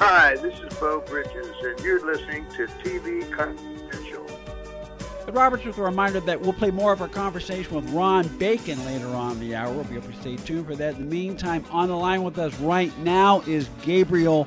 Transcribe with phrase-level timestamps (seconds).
[0.00, 4.24] Hi, this is Bo Bridges, and you're listening to TV Confidential.
[5.24, 8.82] But Roberts with a reminder that we'll play more of our conversation with Ron Bacon
[8.84, 9.72] later on the hour.
[9.72, 10.94] We'll be able to stay tuned for that.
[10.94, 14.46] In the meantime, on the line with us right now is Gabriel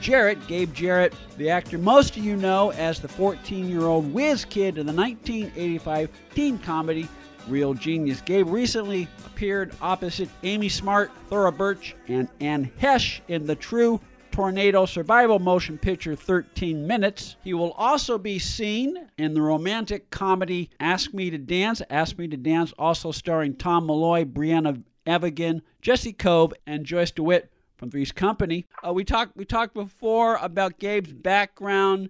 [0.00, 4.44] Jarret, Gabe Jarret, the actor most of you know as the 14 year old whiz
[4.44, 7.08] kid in the 1985 teen comedy
[7.46, 8.20] Real Genius.
[8.20, 14.00] Gabe recently appeared opposite Amy Smart, Thora Birch, and Anne Heche in the true
[14.32, 17.36] tornado survival motion picture 13 Minutes.
[17.44, 21.82] He will also be seen in the romantic comedy Ask Me to Dance.
[21.90, 27.52] Ask Me to Dance, also starring Tom Malloy, Brianna Evigan, Jesse Kove, and Joyce DeWitt
[27.76, 28.64] from Three's Company.
[28.84, 32.08] Uh, we talked we talked before about Gabe's background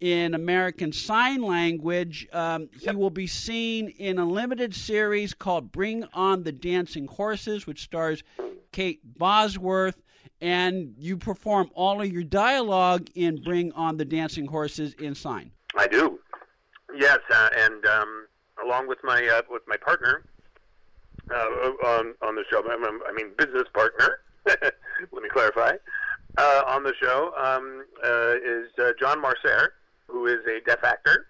[0.00, 2.28] in American Sign Language.
[2.32, 7.66] Um, he will be seen in a limited series called Bring On the Dancing Horses,
[7.66, 8.22] which stars
[8.72, 10.02] Kate Bosworth
[10.40, 15.50] and you perform all of your dialogue in Bring on the Dancing Horses in Sign.
[15.76, 16.18] I do.
[16.96, 18.26] Yes, uh, and um,
[18.64, 20.24] along with my uh, with my partner
[21.30, 24.20] uh, on on the show, I mean business partner.
[24.46, 25.72] let me clarify.
[26.36, 29.68] Uh, on the show um, uh, is uh, John Maucere,
[30.06, 31.26] who is a deaf actor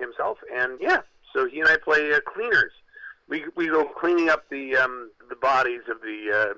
[0.00, 1.00] himself, and yeah,
[1.34, 2.72] so he and I play cleaners.
[3.28, 6.56] We we go cleaning up the um, the bodies of the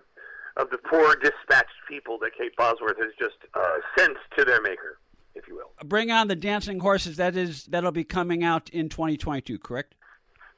[0.58, 3.60] of the poor dispatched people that Kate Bosworth has just uh,
[3.96, 4.98] sent to their maker,
[5.34, 5.70] if you will.
[5.84, 7.16] Bring on the dancing horses.
[7.16, 9.94] That is that'll be coming out in 2022, correct?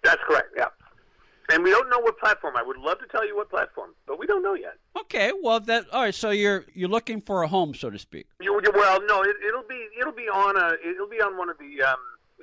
[0.03, 0.48] That's correct.
[0.56, 0.67] Yeah.
[1.53, 2.56] And we don't know what platform.
[2.56, 4.75] I would love to tell you what platform, but we don't know yet.
[4.97, 6.15] Okay, well that all right.
[6.15, 8.27] So you're you're looking for a home, so to speak.
[8.41, 11.59] You, well, no, it, will be it'll be on a it'll be on one of
[11.59, 11.97] the um,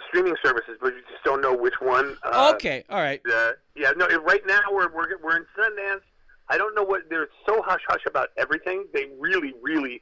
[0.09, 2.17] streaming services, but you just don't know which one.
[2.21, 3.21] Uh, okay, all right.
[3.33, 4.07] Uh, yeah, no.
[4.07, 6.01] Right now we're we're we're in Sundance
[6.49, 8.85] I don't know what they're so hush hush about everything.
[8.93, 10.01] They really, really,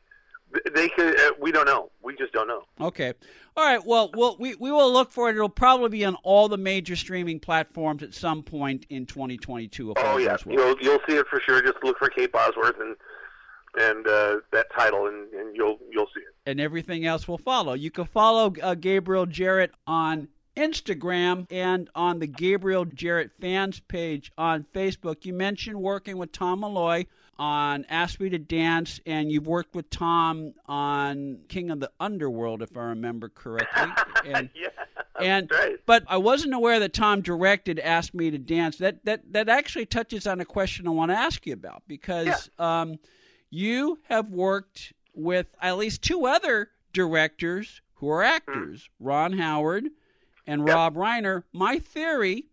[0.73, 1.19] they could.
[1.19, 1.91] Uh, we don't know.
[2.01, 2.63] We just don't know.
[2.79, 3.13] Okay.
[3.57, 3.83] All right.
[3.83, 5.35] Well, we'll we we will look for it.
[5.35, 9.93] It'll probably be on all the major streaming platforms at some point in 2022.
[9.97, 10.55] oh yeah, well.
[10.55, 11.61] you'll you'll see it for sure.
[11.61, 12.95] Just look for Kate Bosworth and
[13.77, 16.33] and uh, that title, and, and you'll you'll see it.
[16.45, 17.73] And everything else will follow.
[17.73, 24.31] You can follow uh, Gabriel Jarret on Instagram and on the Gabriel Jarret fans page
[24.37, 25.25] on Facebook.
[25.25, 27.05] You mentioned working with Tom Malloy
[27.37, 32.61] on Ask Me to Dance, and you've worked with Tom on King of the Underworld,
[32.61, 33.91] if I remember correctly.
[34.25, 34.69] And, yeah,
[35.21, 35.75] and right.
[35.85, 38.77] but I wasn't aware that Tom directed Ask Me to Dance.
[38.77, 42.49] That that that actually touches on a question I want to ask you about because
[42.59, 42.81] yeah.
[42.81, 42.97] um,
[43.51, 49.07] you have worked with at least two other directors who are actors, mm-hmm.
[49.07, 49.89] Ron Howard
[50.47, 50.75] and yep.
[50.75, 51.43] Rob Reiner.
[51.53, 52.45] My theory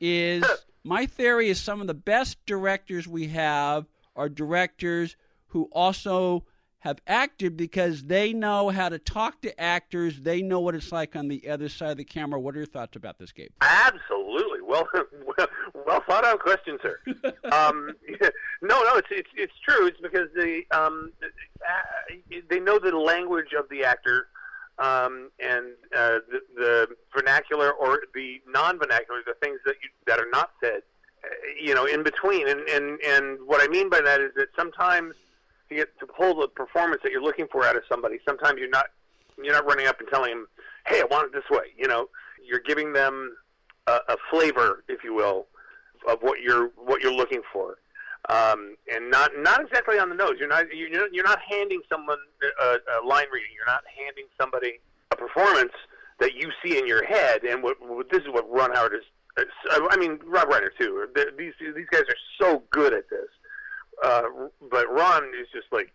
[0.00, 0.44] is
[0.84, 3.86] my theory is some of the best directors we have
[4.16, 5.16] are directors
[5.48, 6.44] who also
[6.80, 10.20] have acted because they know how to talk to actors.
[10.20, 12.38] They know what it's like on the other side of the camera.
[12.38, 13.48] What are your thoughts about this game?
[13.62, 14.60] Absolutely.
[14.60, 14.86] Well,
[15.38, 15.48] well,
[15.86, 16.98] well thought out question, sir.
[17.52, 17.90] um,
[18.60, 19.86] no, no, it's it's it's true.
[19.86, 21.10] It's because they um,
[22.50, 24.26] they know the language of the actor
[24.78, 30.28] um, and uh, the, the vernacular or the non-vernacular, the things that you, that are
[30.32, 30.82] not said,
[31.22, 31.28] uh,
[31.60, 32.48] you know, in between.
[32.48, 35.14] And, and and what I mean by that is that sometimes
[35.68, 38.68] to get to pull the performance that you're looking for out of somebody, sometimes you're
[38.68, 38.86] not
[39.42, 40.48] you're not running up and telling them,
[40.86, 42.08] "Hey, I want it this way." You know,
[42.44, 43.36] you're giving them
[43.86, 45.46] a, a flavor, if you will,
[46.08, 47.78] of what you're what you're looking for
[48.28, 50.34] um, and not not exactly on the nose.
[50.38, 52.18] You're not you're, you're not handing someone
[52.60, 53.50] a, a line reading.
[53.54, 54.80] You're not handing somebody
[55.10, 55.72] a performance
[56.20, 57.44] that you see in your head.
[57.44, 59.46] And what, what this is what Ron Howard is.
[59.70, 61.06] I mean, Rob Reiner too.
[61.36, 63.28] These these guys are so good at this.
[64.02, 64.22] Uh,
[64.70, 65.92] but Ron is just like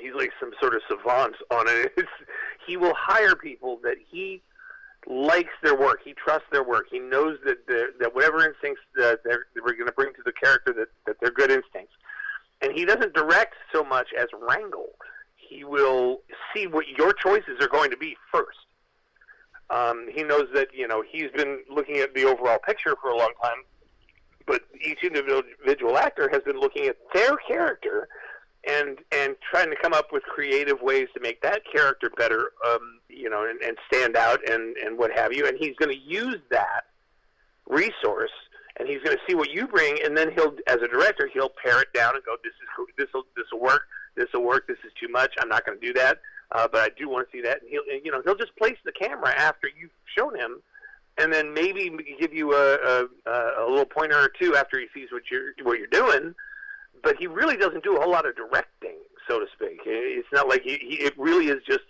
[0.00, 1.92] he's like some sort of savant on it.
[1.98, 2.08] It's,
[2.66, 4.40] he will hire people that he
[5.06, 6.00] likes their work.
[6.04, 6.86] He trusts their work.
[6.90, 10.72] He knows that that whatever instincts that they're, they're going to bring to the character
[10.72, 11.94] that, that they're good instincts.
[12.62, 14.90] And he doesn't direct so much as wrangle.
[15.36, 16.22] He will
[16.54, 18.58] see what your choices are going to be first.
[19.70, 23.16] Um, he knows that you know he's been looking at the overall picture for a
[23.16, 23.62] long time,
[24.46, 28.08] but each individual actor has been looking at their character
[28.68, 33.00] and and trying to come up with creative ways to make that character better, um,
[33.16, 35.46] you know, and, and stand out and and what have you.
[35.46, 36.86] And he's going to use that
[37.68, 38.32] resource,
[38.76, 41.52] and he's going to see what you bring, and then he'll, as a director, he'll
[41.64, 43.82] pare it down and go, "This is this will this will work.
[44.16, 44.66] This will work.
[44.66, 45.34] This is too much.
[45.40, 46.20] I'm not going to do that."
[46.52, 47.62] Uh, but I do want to see that.
[47.62, 50.60] And he'll, you know, he'll just place the camera after you've shown him,
[51.18, 51.90] and then maybe
[52.20, 55.78] give you a, a, a little pointer or two after he sees what you're what
[55.78, 56.34] you're doing.
[57.02, 58.96] But he really doesn't do a whole lot of directing,
[59.28, 59.80] so to speak.
[59.84, 61.84] It's not like he, he it really is just.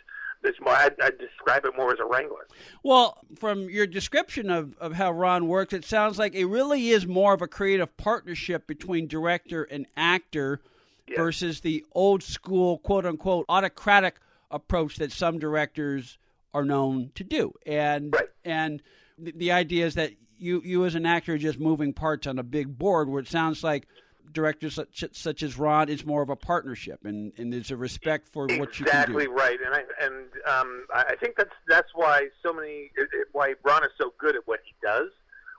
[0.44, 2.46] It's more, I'd, I'd describe it more as a wrangler.
[2.82, 7.06] Well, from your description of, of how Ron works, it sounds like it really is
[7.06, 10.61] more of a creative partnership between director and actor
[11.06, 11.19] Yes.
[11.19, 14.20] versus the old school, quote unquote, autocratic
[14.50, 16.17] approach that some directors
[16.55, 17.52] are known to do.
[17.67, 18.29] And Right.
[18.43, 18.82] and
[19.19, 22.38] the, the idea is that you you as an actor are just moving parts on
[22.38, 23.87] a big board, where it sounds like
[24.32, 28.29] directors such, such as Ron is more of a partnership, and, and there's a respect
[28.29, 32.29] for what you can exactly right, and I and um, I think that's that's why
[32.43, 32.91] so many
[33.32, 35.09] why Ron is so good at what he does,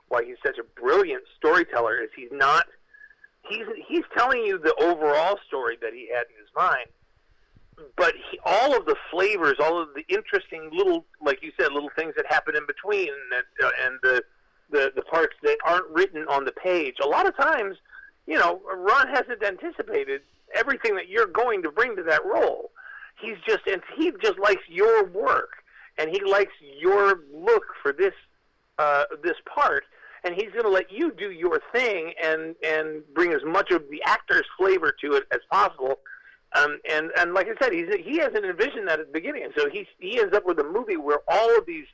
[0.08, 2.66] why he's such a brilliant storyteller is he's not
[3.48, 6.88] he's he's telling you the overall story that he had in his mind,
[7.96, 11.90] but he, all of the flavors, all of the interesting little, like you said, little
[11.96, 14.22] things that happen in between, and, and the,
[14.70, 16.96] the the parts that aren't written on the page.
[17.02, 17.76] A lot of times,
[18.26, 20.22] you know, Ron hasn't anticipated
[20.54, 22.70] everything that you're going to bring to that role.
[23.20, 25.50] He's just and he just likes your work,
[25.96, 28.12] and he likes your look for this
[28.78, 29.84] uh, this part,
[30.24, 33.84] and he's going to let you do your thing and and bring as much of
[33.90, 35.98] the actor's flavor to it as possible.
[36.54, 39.52] Um, and and like I said, he's he hasn't envisioned that at the beginning, and
[39.56, 41.86] so he he ends up with a movie where all of these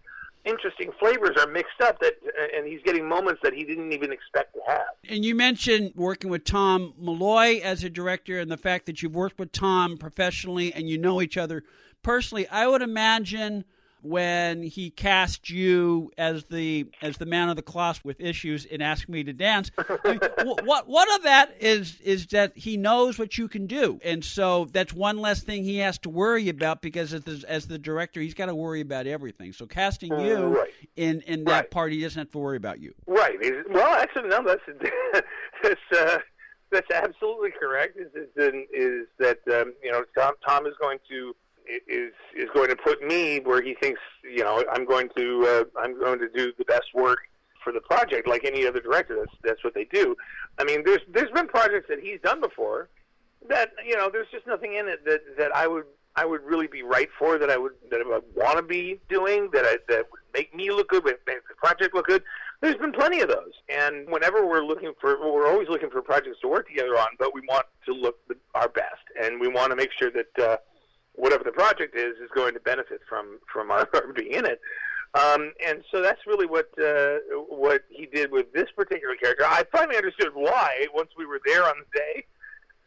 [0.45, 4.13] interesting flavors are mixed up that uh, and he's getting moments that he didn't even
[4.13, 4.87] expect to have.
[5.09, 9.15] And you mentioned working with Tom Malloy as a director and the fact that you've
[9.15, 11.65] worked with Tom professionally and you know each other
[12.03, 12.49] personally.
[12.49, 13.65] I would imagine
[14.03, 18.83] when he cast you as the as the man of the cloth with issues and
[18.83, 22.77] asked Me to Dance, I mean, wh- what one of that is is that he
[22.77, 26.49] knows what you can do, and so that's one less thing he has to worry
[26.49, 29.53] about because as the, as the director, he's got to worry about everything.
[29.53, 30.71] So casting you Right.
[30.97, 31.71] in in that Right.
[31.71, 32.95] part, he doesn't have to worry about you.
[33.07, 33.37] Right.
[33.71, 34.43] Well, actually, no.
[34.45, 34.63] That's
[35.63, 36.19] that's uh,
[36.71, 37.97] that's absolutely correct.
[37.99, 41.35] Is is, is that um, you know Tom Tom is going to
[41.67, 45.81] is is going to put me where he thinks you know I'm going to uh,
[45.81, 47.19] I'm going to do the best work
[47.63, 49.17] for the project, like any other director.
[49.17, 50.17] That's that's what they do.
[50.59, 52.89] I mean, there's there's been projects that he's done before
[53.49, 56.67] that you know there's just nothing in it that that I would I would really
[56.67, 59.79] be right for that I would that I would want to be doing that I,
[59.89, 62.23] that would make me look good, make the project look good.
[62.61, 66.39] There's been plenty of those, and whenever we're looking for, we're always looking for projects
[66.43, 69.71] to work together on, but we want to look the, our best, and we want
[69.71, 70.57] to make sure that uh,
[71.15, 74.61] whatever the project is is going to benefit from from our, being in it.
[75.15, 77.19] Um, and so that's really what uh,
[77.49, 79.45] what he did with this particular character.
[79.45, 82.25] I finally understood why once we were there on the day,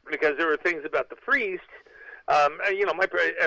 [0.09, 1.63] because there were things about the priest.
[2.27, 3.05] Um, and, you know, my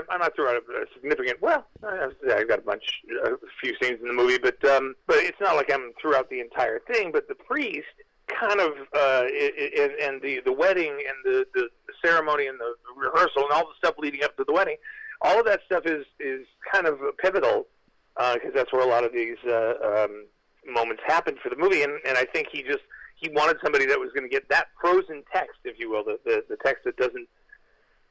[0.09, 1.43] I'm not throwing a, a significant.
[1.43, 2.85] Well, I've got a bunch,
[3.25, 3.31] a
[3.61, 6.79] few scenes in the movie, but um, but it's not like I'm throughout the entire
[6.79, 7.11] thing.
[7.11, 7.89] But the priest
[8.29, 11.69] kind of uh, i- i- and the the wedding and the the
[12.05, 14.77] ceremony and the rehearsal and all the stuff leading up to the wedding,
[15.21, 17.67] all of that stuff is is kind of pivotal
[18.35, 20.27] because that's where a lot of these uh, um,
[20.67, 21.83] moments happen for the movie.
[21.83, 22.83] And, and I think he just
[23.17, 26.19] he wanted somebody that was going to get that frozen text, if you will, the
[26.25, 27.29] the, the text that doesn't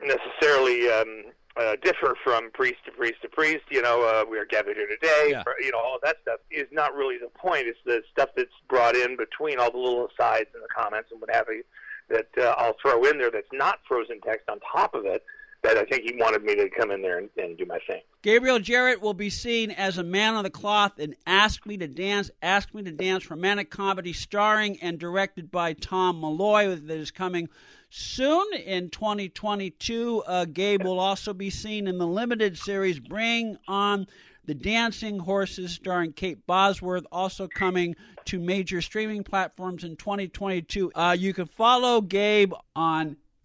[0.01, 3.63] necessarily um, uh, differ from priest to priest to priest.
[3.69, 5.29] You know, uh, we are gathered here today.
[5.29, 5.43] Yeah.
[5.59, 7.67] You know, all of that stuff is not really the point.
[7.67, 11.19] It's the stuff that's brought in between all the little asides and the comments and
[11.19, 11.63] what have you
[12.09, 13.31] that uh, I'll throw in there.
[13.31, 15.23] That's not frozen text on top of it.
[15.63, 18.01] That I think he wanted me to come in there and, and do my thing.
[18.21, 21.87] Gabriel Jarret will be seen as a man on the cloth in Ask Me to
[21.87, 22.31] Dance.
[22.41, 27.49] Ask Me to Dance, romantic comedy starring and directed by Tom Malloy that is coming
[27.89, 30.23] soon in 2022.
[30.25, 34.07] Uh, Gabe will also be seen in the limited series Bring On
[34.45, 37.95] the Dancing Horses starring Kate Bosworth, also coming
[38.25, 40.91] to major streaming platforms in 2022.
[40.95, 43.17] Uh, you can follow Gabe on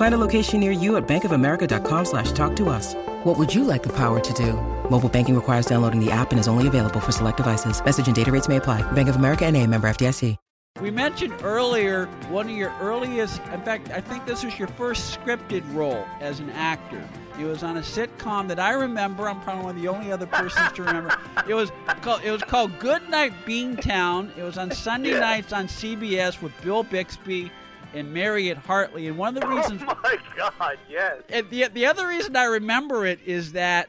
[0.00, 2.94] Find a location near you at bankofamerica.com slash talk to us.
[3.24, 4.54] What would you like the power to do?
[4.88, 7.84] Mobile banking requires downloading the app and is only available for select devices.
[7.84, 8.80] Message and data rates may apply.
[8.92, 10.38] Bank of America and a member FDIC.
[10.80, 15.20] We mentioned earlier one of your earliest, in fact, I think this was your first
[15.20, 17.06] scripted role as an actor.
[17.38, 19.28] It was on a sitcom that I remember.
[19.28, 21.14] I'm probably one of the only other persons to remember.
[21.46, 24.34] It was called it was called Goodnight Beantown.
[24.38, 25.20] It was on Sunday Yeah.
[25.20, 27.50] nights on CBS with Bill Bixby
[27.94, 29.08] and Mariette Hartley.
[29.08, 30.78] And one of the reasons Oh my God!
[30.88, 31.22] Yes.
[31.28, 33.88] and the the other reason I remember it is that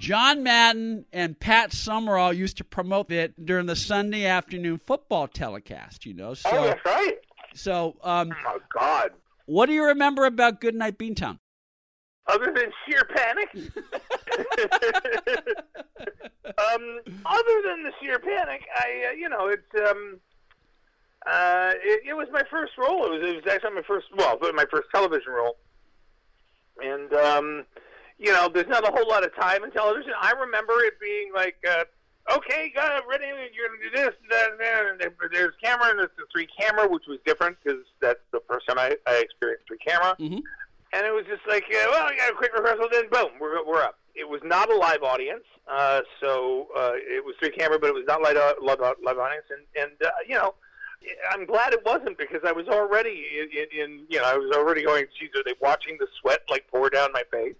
[0.00, 6.04] John Madden and Pat Summerall used to promote it during the Sunday afternoon football telecast.
[6.06, 7.14] You know, so oh, that's right.
[7.54, 9.10] so um, Oh my God.
[9.46, 11.38] what do you remember about Goodnight Beantown?
[12.26, 13.48] Other than sheer panic.
[16.46, 20.20] um, other than the sheer panic, I, uh, you know, it's um,
[21.26, 23.04] uh, it, it was my first role.
[23.06, 25.56] It was, it was actually my first, well, my first television role,
[26.82, 27.64] and um,
[28.18, 30.12] you know, there's not a whole lot of time in television.
[30.20, 31.84] I remember it being like, uh,
[32.36, 35.98] okay, got it, ready, you're gonna do this, that, and that, and there's camera, and
[35.98, 39.66] there's the three camera, which was different because that's the first time I, I experienced
[39.66, 40.16] three camera.
[40.20, 40.42] Mhm.
[40.92, 43.64] And it was just like, uh, well, we got a quick rehearsal, then boom, we're
[43.66, 43.98] we're up.
[44.14, 47.94] It was not a live audience, uh, so uh, it was three camera, but it
[47.94, 50.54] was not live live, live audience, and and uh, you know.
[51.30, 54.56] I'm glad it wasn't because I was already in, in, in you know I was
[54.56, 55.06] already going.
[55.18, 57.56] Geez, are they watching the sweat like pour down my face?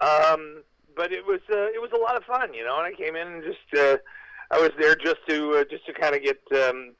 [0.00, 0.62] Um,
[0.96, 2.76] but it was uh, it was a lot of fun, you know.
[2.78, 3.96] And I came in and just uh,
[4.50, 6.92] I was there just to uh, just to kind of get um,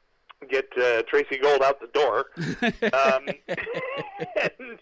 [0.49, 2.27] get uh, Tracey Gold out the door,
[2.93, 3.27] um,
[4.59, 4.79] and,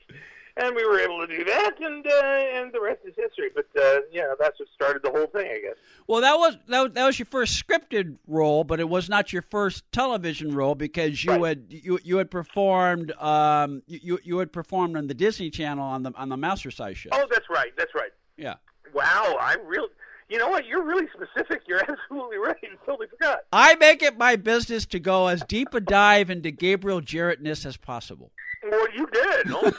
[0.60, 2.10] and we were able to do that, and uh,
[2.58, 3.50] and the rest is history.
[3.54, 5.76] But uh, yeah, that's what started the whole thing, I guess.
[6.06, 9.32] Well, that was that, was- that was your first scripted role, but it was not
[9.32, 11.48] your first television role because you Right.
[11.48, 16.02] had you you had performed um you you had performed on the Disney Channel on
[16.02, 17.10] the on the Mousercise show.
[17.12, 18.10] Oh, that's right, that's right.
[18.36, 18.54] Yeah.
[18.94, 19.86] Wow, I'm real.
[20.28, 20.66] you know what?
[20.66, 21.62] You're really specific.
[21.68, 22.56] You're absolutely right.
[22.62, 23.40] I totally forgot.
[23.52, 27.76] I make it my business to go as deep a dive into Gabriel Jarrettness as
[27.76, 28.30] possible.
[28.62, 29.46] Well, you did.
[29.52, 29.72] Oh,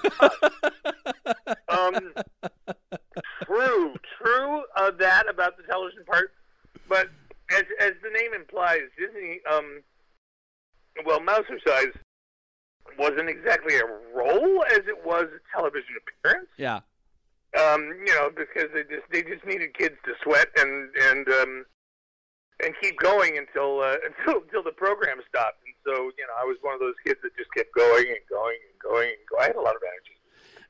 [1.69, 2.13] um,
[3.43, 6.31] true, true uh, that about the television part,
[6.89, 7.09] but
[7.51, 9.81] as as the name implies, Disney, um,
[11.05, 11.93] well, Mousercise
[12.97, 13.85] wasn't exactly a
[14.15, 16.49] role as it was a television appearance.
[16.57, 16.79] Yeah.
[17.59, 21.65] um, you know, because they just they just needed kids to sweat and and um,
[22.63, 25.59] and keep going until uh, until until the program stopped.
[25.65, 28.19] And so, you know, I was one of those kids that just kept going and
[28.29, 29.43] going and going and going.
[29.43, 30.17] I had a lot of energy.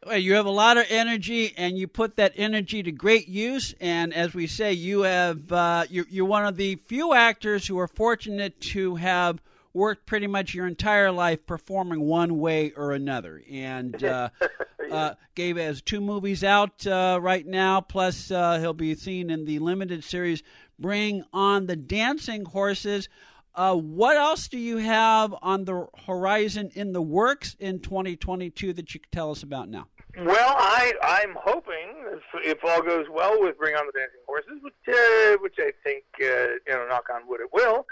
[0.03, 3.75] Well, you have a lot of energy, and you put that energy to great use.
[3.79, 7.77] And as we say, you have uh, you're, you're one of the few actors who
[7.77, 9.41] are fortunate to have
[9.73, 13.41] worked pretty much your entire life performing one way or another.
[13.49, 14.29] And uh,
[14.91, 19.45] uh, Gabe has two movies out uh, right now, plus uh, he'll be seen in
[19.45, 20.43] the limited series
[20.77, 23.09] "Bring On the Dancing Horses."
[23.53, 28.93] Uh, what else do you have on the horizon in the works in 2022 that
[28.93, 29.87] you can tell us about now?
[30.17, 34.61] Well, I I'm hoping if, if all goes well with Bring On the Dancing Horses,
[34.61, 37.85] which uh, which I think uh, you know, knock on wood, it will.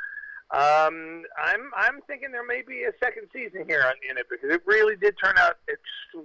[0.51, 4.61] Um, I'm I'm thinking there may be a second season here in it because it
[4.65, 5.57] really did turn out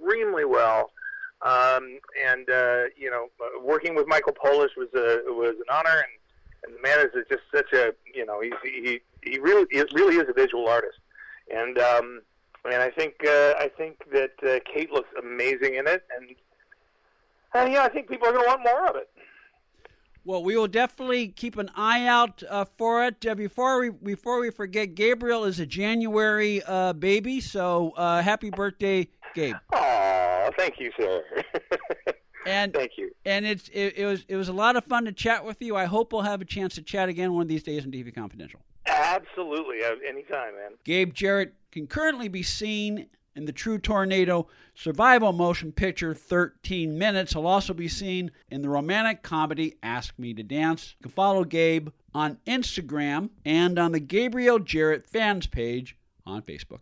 [0.05, 0.91] extremely well.
[1.41, 6.03] Um, and uh, you know, uh, working with Michael Polish was a was an honor,
[6.03, 9.83] and, and the man is just such a you know he's, he he really he
[9.93, 10.97] really is a visual artist,
[11.53, 12.21] and um,
[12.65, 16.35] and I think uh, I think that uh, Kate looks amazing in it, and
[17.53, 19.09] uh, yeah, I think people are going to want more of it.
[20.25, 23.23] Well, we will definitely keep an eye out uh, for it.
[23.27, 28.49] Uh, before we before we forget, Gabriel is a January uh, baby, so uh, happy
[28.49, 29.55] birthday, Gabe!
[29.73, 31.23] Oh, thank you, sir.
[32.47, 33.09] And thank you.
[33.25, 35.75] and it's it, it was it was a lot of fun to chat with you.
[35.75, 38.13] I hope we'll have a chance to chat again one of these days on TV
[38.13, 38.59] Confidential.
[38.85, 40.73] Absolutely, uh, anytime, man.
[40.83, 47.33] Gabe Jarret can currently be seen in the True Tornado survival motion picture 13 Minutes.
[47.33, 50.93] He'll also be seen in the romantic comedy Ask Me to Dance.
[50.99, 56.81] You can follow Gabe on Instagram and on the Gabriel Jarret fans page on Facebook.